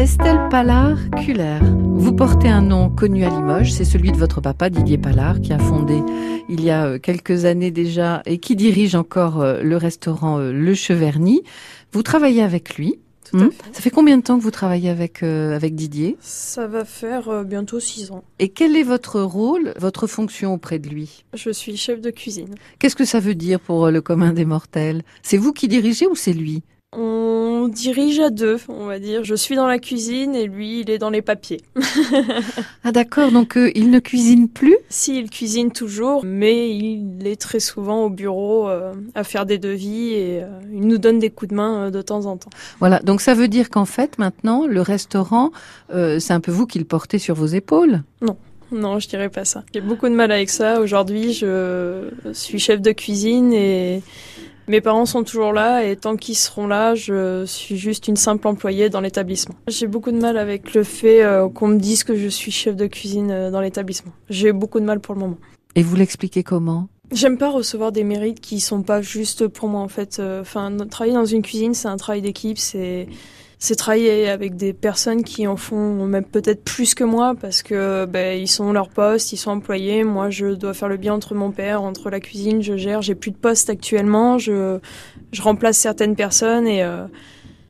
Estelle 0.00 0.48
Pallard-Culler. 0.50 1.58
Vous 1.62 2.14
portez 2.14 2.48
un 2.48 2.62
nom 2.62 2.88
connu 2.88 3.22
à 3.22 3.28
Limoges, 3.28 3.70
c'est 3.72 3.84
celui 3.84 4.10
de 4.10 4.16
votre 4.16 4.40
papa 4.40 4.70
Didier 4.70 4.96
Pallard 4.96 5.42
qui 5.42 5.52
a 5.52 5.58
fondé 5.58 6.00
il 6.48 6.64
y 6.64 6.70
a 6.70 6.86
euh, 6.86 6.98
quelques 6.98 7.44
années 7.44 7.70
déjà 7.70 8.22
et 8.24 8.38
qui 8.38 8.56
dirige 8.56 8.94
encore 8.94 9.42
euh, 9.42 9.60
le 9.62 9.76
restaurant 9.76 10.38
euh, 10.38 10.52
Le 10.52 10.72
Cheverny. 10.72 11.42
Vous 11.92 12.02
travaillez 12.02 12.42
avec 12.42 12.76
lui. 12.76 12.98
Tout 13.30 13.36
à 13.36 13.40
Hmm. 13.44 13.50
fait. 13.50 13.74
Ça 13.74 13.82
fait 13.82 13.90
combien 13.90 14.16
de 14.16 14.22
temps 14.22 14.38
que 14.38 14.42
vous 14.42 14.50
travaillez 14.50 14.88
avec, 14.88 15.22
euh, 15.22 15.54
avec 15.54 15.74
Didier? 15.74 16.16
Ça 16.20 16.66
va 16.66 16.86
faire 16.86 17.28
euh, 17.28 17.44
bientôt 17.44 17.78
six 17.78 18.10
ans. 18.10 18.24
Et 18.38 18.48
quel 18.48 18.76
est 18.76 18.82
votre 18.82 19.20
rôle, 19.20 19.74
votre 19.78 20.06
fonction 20.06 20.54
auprès 20.54 20.78
de 20.78 20.88
lui? 20.88 21.24
Je 21.34 21.50
suis 21.50 21.76
chef 21.76 22.00
de 22.00 22.08
cuisine. 22.10 22.54
Qu'est-ce 22.78 22.96
que 22.96 23.04
ça 23.04 23.20
veut 23.20 23.34
dire 23.34 23.60
pour 23.60 23.90
le 23.90 24.00
commun 24.00 24.32
des 24.32 24.46
mortels? 24.46 25.02
C'est 25.22 25.36
vous 25.36 25.52
qui 25.52 25.68
dirigez 25.68 26.06
ou 26.06 26.14
c'est 26.16 26.32
lui? 26.32 26.62
On 26.92 27.68
dirige 27.68 28.18
à 28.18 28.30
deux, 28.30 28.58
on 28.68 28.86
va 28.86 28.98
dire. 28.98 29.22
Je 29.22 29.36
suis 29.36 29.54
dans 29.54 29.68
la 29.68 29.78
cuisine 29.78 30.34
et 30.34 30.46
lui, 30.46 30.80
il 30.80 30.90
est 30.90 30.98
dans 30.98 31.10
les 31.10 31.22
papiers. 31.22 31.60
Ah 32.82 32.92
d'accord, 32.92 33.30
donc 33.30 33.58
euh, 33.58 33.70
il 33.74 33.90
ne 33.90 33.98
cuisine 33.98 34.48
plus? 34.48 34.76
Si, 34.88 35.18
il 35.18 35.28
cuisine 35.28 35.70
toujours, 35.70 36.24
mais 36.24 36.74
il 36.74 37.26
est 37.26 37.38
très 37.38 37.60
souvent 37.60 38.04
au 38.04 38.10
bureau 38.10 38.68
euh, 38.68 38.94
à 39.14 39.22
faire 39.22 39.44
des 39.44 39.58
devis 39.58 40.14
et 40.14 40.42
euh, 40.42 40.48
il 40.72 40.86
nous 40.86 40.96
donne 40.96 41.18
des 41.18 41.28
coups 41.28 41.50
de 41.50 41.54
main 41.54 41.90
de 41.90 42.00
temps 42.00 42.24
en 42.24 42.38
temps. 42.38 42.48
Voilà, 42.78 42.98
donc 43.00 43.20
ça 43.20 43.34
veut 43.34 43.48
dire 43.48 43.68
qu'en 43.68 43.84
fait 43.84 44.18
maintenant, 44.18 44.66
le 44.66 44.80
restaurant, 44.80 45.52
c'est 45.90 46.32
un 46.32 46.40
peu 46.40 46.50
vous 46.50 46.66
qui 46.66 46.78
le 46.78 46.86
portez 46.86 47.18
sur 47.18 47.34
vos 47.34 47.46
épaules? 47.46 48.02
Non, 48.72 49.00
je 49.00 49.08
dirais 49.08 49.28
pas 49.28 49.44
ça. 49.44 49.64
J'ai 49.74 49.80
beaucoup 49.80 50.08
de 50.08 50.14
mal 50.14 50.30
avec 50.30 50.48
ça. 50.48 50.80
Aujourd'hui, 50.80 51.32
je 51.32 52.10
suis 52.32 52.58
chef 52.58 52.80
de 52.80 52.92
cuisine 52.92 53.52
et 53.52 54.02
mes 54.70 54.80
parents 54.80 55.04
sont 55.04 55.24
toujours 55.24 55.52
là 55.52 55.84
et 55.84 55.96
tant 55.96 56.16
qu'ils 56.16 56.36
seront 56.36 56.68
là, 56.68 56.94
je 56.94 57.44
suis 57.44 57.76
juste 57.76 58.06
une 58.06 58.16
simple 58.16 58.46
employée 58.46 58.88
dans 58.88 59.00
l'établissement. 59.00 59.56
J'ai 59.66 59.88
beaucoup 59.88 60.12
de 60.12 60.18
mal 60.18 60.38
avec 60.38 60.74
le 60.74 60.84
fait 60.84 61.24
euh, 61.24 61.48
qu'on 61.48 61.68
me 61.68 61.78
dise 61.78 62.04
que 62.04 62.14
je 62.14 62.28
suis 62.28 62.52
chef 62.52 62.76
de 62.76 62.86
cuisine 62.86 63.30
euh, 63.32 63.50
dans 63.50 63.60
l'établissement. 63.60 64.12
J'ai 64.28 64.52
beaucoup 64.52 64.78
de 64.78 64.84
mal 64.84 65.00
pour 65.00 65.14
le 65.14 65.20
moment. 65.20 65.38
Et 65.74 65.82
vous 65.82 65.96
l'expliquez 65.96 66.44
comment? 66.44 66.88
J'aime 67.10 67.36
pas 67.36 67.50
recevoir 67.50 67.90
des 67.90 68.04
mérites 68.04 68.40
qui 68.40 68.60
sont 68.60 68.82
pas 68.82 69.02
juste 69.02 69.48
pour 69.48 69.68
moi 69.68 69.80
en 69.80 69.88
fait. 69.88 70.20
Euh, 70.20 70.40
Enfin, 70.42 70.76
travailler 70.88 71.14
dans 71.14 71.24
une 71.24 71.42
cuisine, 71.42 71.74
c'est 71.74 71.88
un 71.88 71.96
travail 71.96 72.22
d'équipe, 72.22 72.58
c'est 72.58 73.08
c'est 73.62 73.76
travailler 73.76 74.26
avec 74.30 74.56
des 74.56 74.72
personnes 74.72 75.22
qui 75.22 75.46
en 75.46 75.56
font 75.56 76.06
même 76.06 76.24
peut-être 76.24 76.64
plus 76.64 76.94
que 76.94 77.04
moi 77.04 77.34
parce 77.38 77.62
que 77.62 78.06
ben 78.06 78.40
ils 78.40 78.48
sont 78.48 78.72
leur 78.72 78.88
poste, 78.88 79.34
ils 79.34 79.36
sont 79.36 79.50
employés. 79.50 80.02
Moi, 80.02 80.30
je 80.30 80.46
dois 80.46 80.72
faire 80.72 80.88
le 80.88 80.96
bien 80.96 81.12
entre 81.12 81.34
mon 81.34 81.50
père, 81.50 81.82
entre 81.82 82.08
la 82.08 82.20
cuisine, 82.20 82.62
je 82.62 82.78
gère. 82.78 83.02
J'ai 83.02 83.14
plus 83.14 83.30
de 83.30 83.36
poste 83.36 83.68
actuellement, 83.68 84.38
je 84.38 84.78
je 85.32 85.42
remplace 85.42 85.76
certaines 85.76 86.16
personnes 86.16 86.66
et 86.66 86.82
euh, 86.82 87.04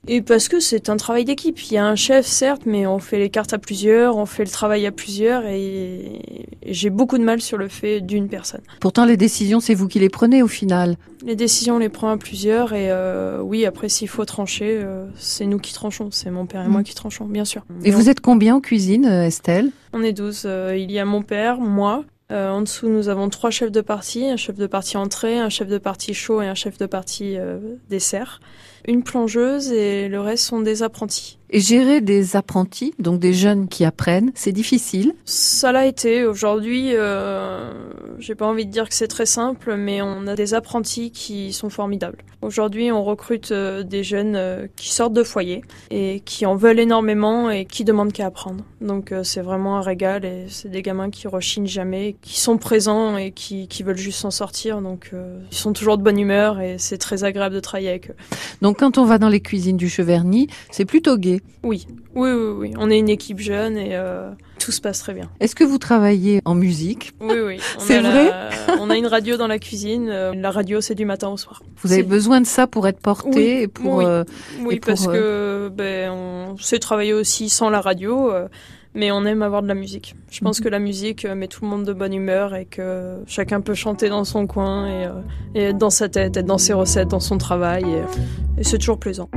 et 0.09 0.23
parce 0.23 0.49
que 0.49 0.61
c'est 0.61 0.89
un 0.89 0.97
travail 0.97 1.25
d'équipe. 1.25 1.61
Il 1.71 1.75
y 1.75 1.77
a 1.77 1.85
un 1.87 1.95
chef, 1.95 2.27
certes, 2.27 2.63
mais 2.65 2.87
on 2.87 2.99
fait 2.99 3.19
les 3.19 3.29
cartes 3.31 3.53
à 3.53 3.59
plusieurs, 3.59 4.17
on 4.17 4.27
fait 4.27 4.45
le 4.45 4.51
travail 4.51 4.87
à 4.87 4.93
plusieurs 4.93 5.45
et, 5.47 6.47
j'ai 6.67 6.91
beaucoup 6.91 7.19
de 7.19 7.25
mal 7.25 7.41
sur 7.41 7.59
le 7.59 7.69
fait 7.69 8.01
d'une 8.01 8.29
personne. 8.29 8.61
Pourtant, 8.81 9.05
les 9.05 9.17
décisions, 9.17 9.61
c'est 9.61 9.75
vous 9.75 9.89
qui 9.89 9.99
les 9.99 10.09
prenez 10.09 10.43
au 10.43 10.47
final. 10.49 10.97
Les 11.25 11.37
décisions, 11.37 11.77
on 11.77 11.79
les 11.79 11.89
prend 11.89 12.11
à 12.11 12.17
plusieurs 12.17 12.73
et 12.73 12.91
euh, 12.91 13.41
oui, 13.43 13.67
après, 13.67 13.89
s'il 13.89 14.09
faut 14.09 14.25
trancher, 14.25 14.79
euh, 14.83 15.07
c'est 15.17 15.47
nous 15.47 15.59
qui 15.59 15.75
tranchons. 15.75 16.11
C'est 16.11 16.31
mon 16.31 16.47
père 16.47 16.65
et 16.65 16.69
moi 16.69 16.81
Mm. 16.81 16.85
qui 16.85 16.95
tranchons, 16.95 17.27
bien 17.27 17.45
sûr. 17.45 17.63
Et 17.85 17.91
vous 17.91 18.09
êtes 18.09 18.21
combien 18.21 18.57
en 18.57 18.61
cuisine, 18.61 19.05
euh, 19.07 19.27
Estelle? 19.27 19.71
On 19.93 20.03
est 20.03 20.13
12. 20.13 20.43
Euh, 20.47 20.77
il 20.79 20.91
y 20.91 20.99
a 20.99 21.05
mon 21.05 21.23
père, 21.23 21.59
moi. 21.61 22.05
Euh, 22.31 22.49
en 22.49 22.61
dessous, 22.63 22.89
nous 22.89 23.09
avons 23.09 23.29
trois 23.29 23.51
chefs 23.51 23.73
de 23.73 23.81
partie. 23.81 24.25
Un 24.27 24.37
chef 24.37 24.57
de 24.57 24.67
partie 24.69 24.97
entrée, 24.97 25.39
un 25.39 25.49
chef 25.49 25.67
de 25.67 25.79
partie 25.79 26.15
chaud 26.15 26.41
et 26.41 26.47
un 26.47 26.55
chef 26.55 26.79
de 26.79 26.87
partie 26.87 27.37
euh, 27.37 27.59
dessert. 27.91 28.41
Une 28.87 29.03
plongeuse 29.03 29.73
et 29.73 30.09
le 30.09 30.21
reste 30.21 30.45
sont 30.45 30.61
des 30.61 30.83
apprentis. 30.83 31.39
Et 31.53 31.59
gérer 31.59 32.01
des 32.01 32.37
apprentis, 32.37 32.95
donc 33.01 33.19
des 33.19 33.33
jeunes 33.33 33.67
qui 33.67 33.85
apprennent, 33.85 34.31
c'est 34.37 34.53
difficile. 34.53 35.15
Ça 35.25 35.73
l'a 35.73 35.87
été. 35.87 36.25
Aujourd'hui, 36.25 36.91
euh, 36.95 37.73
j'ai 38.21 38.37
pas 38.37 38.47
envie 38.47 38.67
de 38.67 38.71
dire 38.71 38.89
que 38.89 38.95
c'est 38.95 39.09
très 39.09 39.27
simple, 39.27 39.75
mais 39.77 40.01
on 40.01 40.29
a 40.29 40.37
des 40.37 40.55
apprentis 40.55 41.11
qui 41.11 41.53
sont 41.53 41.69
formidables. 41.69 42.19
Aujourd'hui, 42.41 42.93
on 42.93 43.03
recrute 43.03 43.51
euh, 43.51 43.83
des 43.83 44.05
jeunes 44.05 44.37
euh, 44.37 44.69
qui 44.77 44.91
sortent 44.91 45.13
de 45.13 45.25
foyer 45.25 45.63
et 45.91 46.21
qui 46.25 46.47
en 46.47 46.55
veulent 46.55 46.79
énormément 46.79 47.51
et 47.51 47.65
qui 47.65 47.85
demandent 47.85 48.13
qu'à 48.13 48.27
apprendre. 48.27 48.65
Donc 48.81 49.13
c'est 49.25 49.43
vraiment 49.43 49.77
un 49.77 49.83
régal 49.83 50.25
et 50.25 50.47
c'est 50.49 50.71
des 50.71 50.83
gamins 50.83 51.11
qui 51.11 51.29
rechignent 51.29 51.67
jamais, 51.67 52.17
qui 52.23 52.41
sont 52.41 52.57
présents 52.57 53.17
et 53.17 53.31
qui, 53.31 53.69
qui 53.69 53.83
veulent 53.83 53.99
juste 53.99 54.21
s'en 54.21 54.31
sortir. 54.31 54.81
Donc 54.81 55.11
euh, 55.13 55.39
ils 55.51 55.57
sont 55.57 55.73
toujours 55.73 55.99
de 55.99 56.03
bonne 56.03 56.19
humeur 56.19 56.61
et 56.61 56.77
c'est 56.79 56.99
très 56.99 57.25
agréable 57.25 57.55
de 57.55 57.61
travailler 57.61 57.91
avec 57.91 58.11
eux. 58.11 58.15
Donc 58.63 58.70
quand 58.77 58.99
on 58.99 59.05
va 59.05 59.19
dans 59.19 59.29
les 59.29 59.41
cuisines 59.41 59.77
du 59.77 59.89
Cheverny, 59.89 60.49
c'est 60.71 60.85
plutôt 60.85 61.17
gai. 61.17 61.41
Oui, 61.63 61.87
oui, 62.15 62.31
oui, 62.31 62.53
oui. 62.59 62.73
On 62.79 62.91
est 62.91 62.99
une 62.99 63.09
équipe 63.09 63.39
jeune 63.41 63.77
et 63.77 63.91
euh, 63.93 64.31
tout 64.59 64.73
se 64.73 64.81
passe 64.81 64.99
très 65.01 65.15
bien. 65.15 65.29
Est-ce 65.41 65.55
que 65.55 65.65
vous 65.65 65.79
travaillez 65.79 66.41
en 66.45 66.55
musique? 66.55 67.13
Oui, 67.21 67.37
oui. 67.45 67.61
C'est 67.79 68.01
la- 68.01 68.11
vrai? 68.11 68.33
On 68.81 68.89
a 68.91 68.97
une 68.97 69.07
radio 69.07 69.37
dans 69.37 69.47
la 69.47 69.59
cuisine. 69.59 70.09
euh, 70.11 70.33
La 70.35 70.51
radio, 70.51 70.81
c'est 70.81 70.95
du 70.95 71.05
matin 71.05 71.29
au 71.29 71.37
soir. 71.37 71.63
Vous 71.83 71.93
avez 71.93 72.03
besoin 72.03 72.41
de 72.41 72.47
ça 72.47 72.67
pour 72.67 72.87
être 72.89 73.01
porté 73.01 73.29
Oui, 73.31 73.63
et 73.63 73.69
pour 73.69 73.95
oui. 73.97 74.05
euh, 74.07 74.25
Oui, 74.61 74.75
Et 74.77 74.81
pour, 74.81 74.87
parce 74.95 75.07
que 75.07 75.71
ben, 75.75 76.11
on 76.11 76.57
sait 76.59 76.79
travailler 76.79 77.13
aussi 77.13 77.49
sans 77.49 77.71
la 77.71 77.81
radio, 77.81 78.31
euh, 78.33 78.49
mais 78.95 79.11
on 79.13 79.25
aime 79.25 79.43
avoir 79.43 79.63
de 79.63 79.69
la 79.69 79.75
musique. 79.75 80.15
Je 80.31 80.41
pense 80.41 80.59
Mhm. 80.59 80.65
que 80.65 80.69
la 80.69 80.79
musique 80.81 81.25
euh, 81.25 81.35
met 81.35 81.47
tout 81.49 81.65
le 81.65 81.71
monde 81.71 81.85
de 81.85 81.93
bonne 81.93 82.13
humeur 82.15 82.55
et 82.55 82.65
que 82.65 83.19
chacun 83.27 83.61
peut 83.61 83.75
chanter 83.75 84.09
dans 84.09 84.25
son 84.25 84.47
coin 84.47 84.87
et, 84.89 85.07
euh, 85.07 85.11
et 85.55 85.63
être 85.71 85.79
dans 85.79 85.91
sa 85.91 86.09
tête, 86.09 86.37
être 86.37 86.47
dans 86.47 86.59
ses 86.59 86.73
recettes, 86.73 87.09
dans 87.09 87.21
son 87.21 87.39
travail. 87.39 87.85
Et, 87.85 88.61
et 88.61 88.65
c'est 88.65 88.79
toujours 88.79 88.99
plaisant. 88.99 89.29